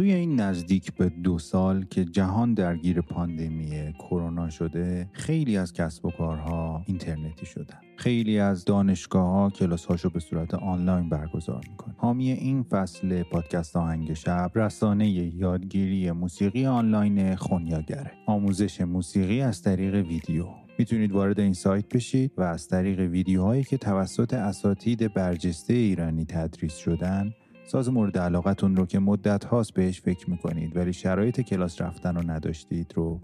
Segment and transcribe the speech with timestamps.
[0.00, 6.04] توی این نزدیک به دو سال که جهان درگیر پاندمی کرونا شده خیلی از کسب
[6.04, 7.78] و کارها اینترنتی شدن.
[7.96, 11.94] خیلی از دانشگاه ها کلاس هاشو به صورت آنلاین برگزار می‌کنن.
[11.98, 18.12] حامی این فصل پادکست آهنگ شب رسانه یادگیری موسیقی آنلاین خونیاگره.
[18.26, 20.46] آموزش موسیقی از طریق ویدیو.
[20.78, 26.76] می‌تونید وارد این سایت بشید و از طریق ویدیوهایی که توسط اساتید برجسته ایرانی تدریس
[26.76, 27.32] شدن
[27.70, 32.30] ساز مورد علاقتون رو که مدت هاست بهش فکر می‌کنید ولی شرایط کلاس رفتن رو
[32.30, 33.20] نداشتید رو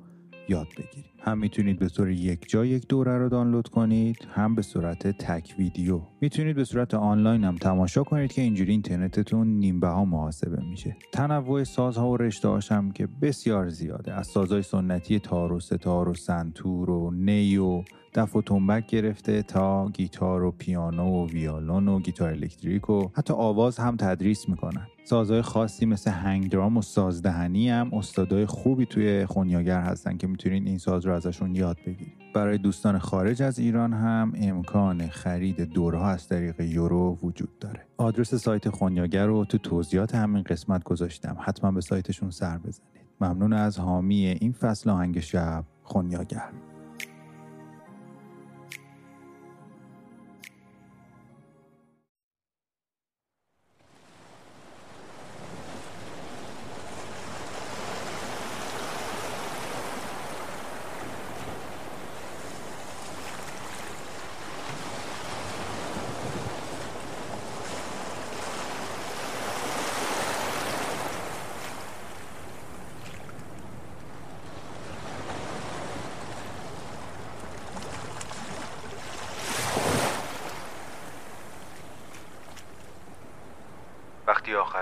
[0.49, 1.11] یاد بگیرید.
[1.19, 5.55] هم می‌تونید به طور یک جا یک دوره رو دانلود کنید هم به صورت تک
[5.59, 6.01] ویدیو.
[6.21, 10.97] می‌تونید به صورت آنلاین هم تماشا کنید که اینجوری اینترنتتون نیم بها محاسبه میشه.
[11.13, 14.13] تنوع سازها و رشته هم که بسیار زیاده.
[14.13, 17.83] از سازهای سنتی تار و ستار و سنتور و نی و
[18.17, 23.35] دف و تنبک گرفته تا گیتار و پیانو و ویالون و گیتار الکتریک و حتی
[23.35, 24.87] آواز هم تدریس می‌کنن.
[25.05, 30.67] سازهای خاصی مثل هنگ درام و سازدهنی هم استادای خوبی توی خونیاگر هستن که می‌تونید
[30.67, 36.11] این ساز رو ازشون یاد بگیرید برای دوستان خارج از ایران هم امکان خرید دورها
[36.11, 37.87] از طریق یورو وجود داره.
[37.97, 41.37] آدرس سایت خونیاگر رو تو توضیحات همین قسمت گذاشتم.
[41.41, 43.07] حتما به سایتشون سر بزنید.
[43.21, 46.49] ممنون از حامی این فصل آهنگ شب خونیاگر.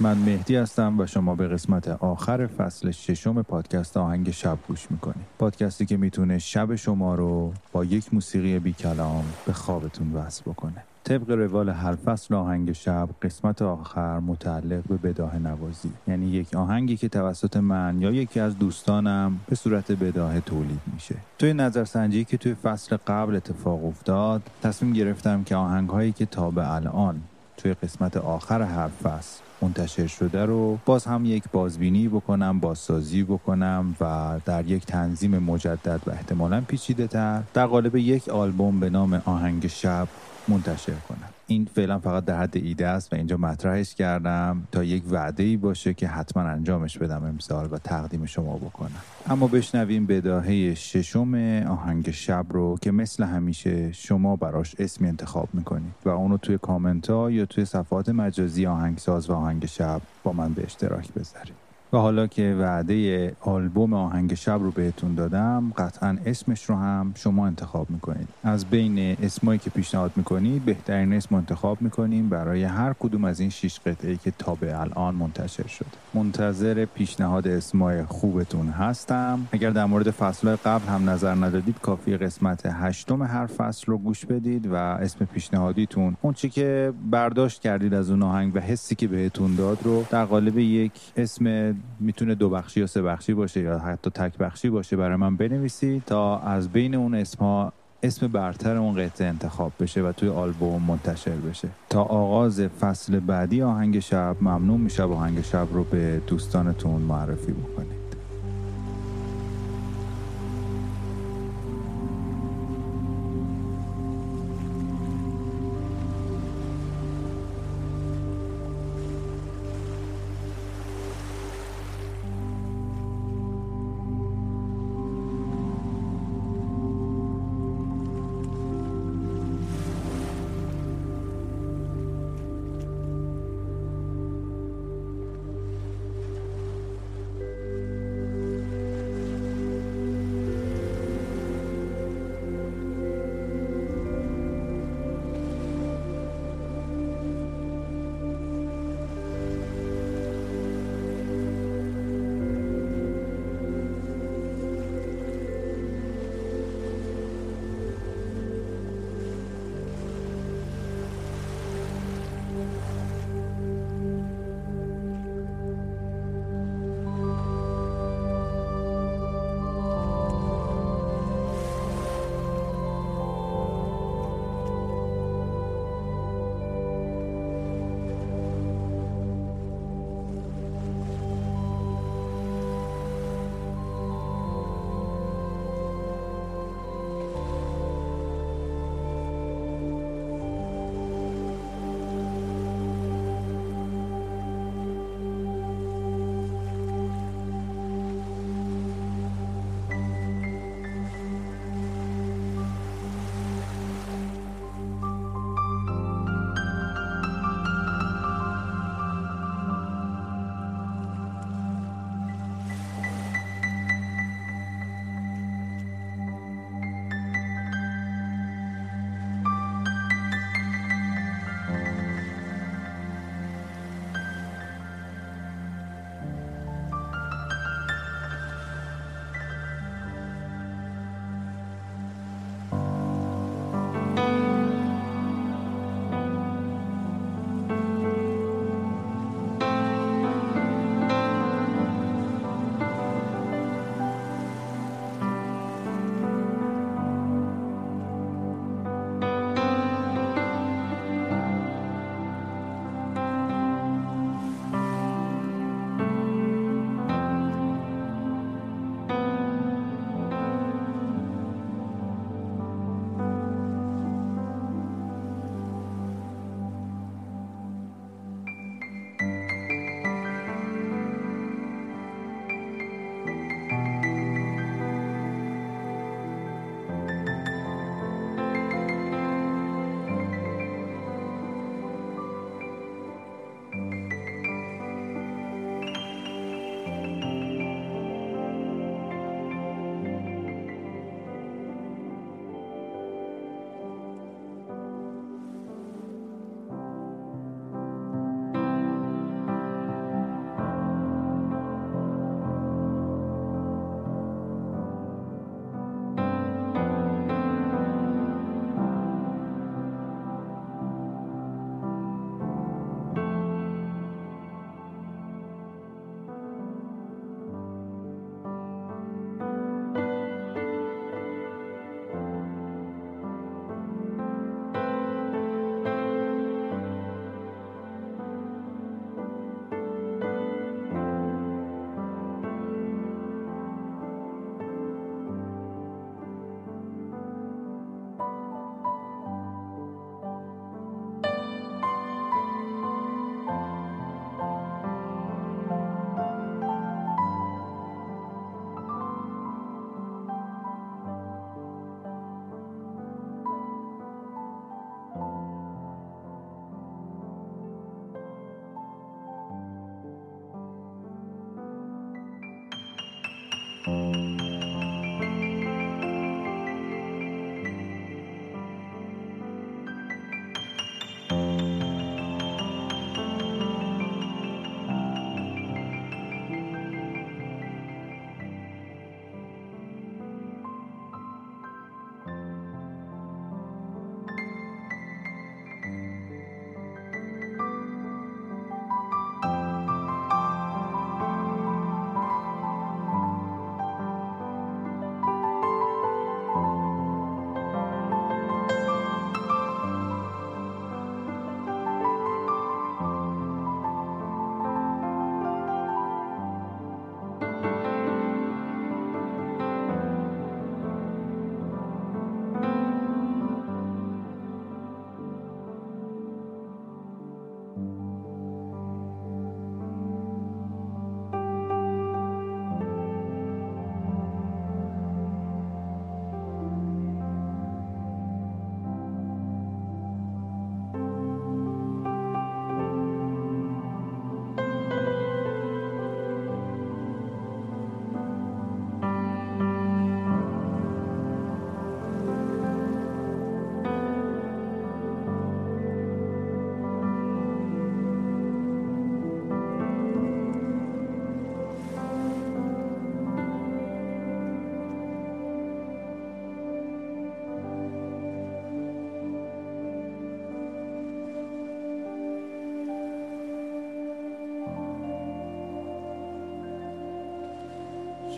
[0.00, 5.26] من مهدی هستم و شما به قسمت آخر فصل ششم پادکست آهنگ شب گوش می‌کنید.
[5.38, 10.84] پادکستی که می‌تونه شب شما رو با یک موسیقی بی کلام به خوابتون وصل بکنه.
[11.04, 15.90] طبق روال هر فصل آهنگ شب قسمت آخر متعلق به بداه نوازی.
[16.08, 21.14] یعنی یک آهنگی که توسط من یا یکی از دوستانم به صورت بداه تولید میشه.
[21.38, 26.50] توی نظرسنجی که توی فصل قبل اتفاق افتاد تصمیم گرفتم که آهنگ هایی که تا
[26.50, 27.20] به الان
[27.58, 33.96] توی قسمت آخر هر فصل منتشر شده رو باز هم یک بازبینی بکنم بازسازی بکنم
[34.00, 39.22] و در یک تنظیم مجدد و احتمالا پیچیده تر در قالب یک آلبوم به نام
[39.24, 40.08] آهنگ شب
[40.48, 41.28] منتشر کنم.
[41.46, 45.56] این فعلا فقط در حد ایده است و اینجا مطرحش کردم تا یک وعده ای
[45.56, 49.02] باشه که حتما انجامش بدم امسال و تقدیم شما بکنم.
[49.30, 51.34] اما بشنویم بداهه ششم
[51.68, 57.10] آهنگ شب رو که مثل همیشه شما براش اسمی انتخاب می‌کنید و اونو توی کامنت
[57.10, 61.67] ها یا توی صفحات مجازی آهنگساز و آهنگ شب با من به اشتراک بذارید.
[61.92, 67.46] و حالا که وعده آلبوم آهنگ شب رو بهتون دادم قطعا اسمش رو هم شما
[67.46, 68.28] انتخاب می‌کنید.
[68.44, 72.28] از بین اسمایی که پیشنهاد می‌کنید بهترین اسم انتخاب می‌کنیم.
[72.28, 77.48] برای هر کدوم از این شش قطعه که تا به الان منتشر شده منتظر پیشنهاد
[77.48, 79.48] اسمای خوبتون هستم.
[79.52, 84.26] اگر در مورد فصلهای قبل هم نظر ندادید کافی قسمت هشتم هر فصل رو گوش
[84.26, 89.08] بدید و اسم پیشنهادیتون اون چی که برداشت کردید از اون آهنگ و حسی که
[89.08, 93.78] بهتون داد رو در قالب یک اسم می‌تونه دو بخشی یا سه بخشی باشه یا
[93.78, 97.72] حتی تک بخشی باشه برای من بنویسید تا از بین اون اسمها
[98.02, 101.68] اسم برتر اون قطعه انتخاب بشه و توی آلبوم منتشر بشه.
[101.90, 107.97] تا آغاز فصل بعدی آهنگ شب ممنون میشه آهنگ شب رو به دوستانتون معرفی بکنید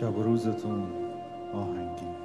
[0.01, 0.87] شب و روزتون
[1.53, 2.20] آهنگین